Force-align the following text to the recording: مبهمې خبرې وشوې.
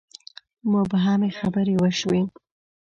مبهمې 0.71 1.29
خبرې 1.39 1.75
وشوې. 1.81 2.21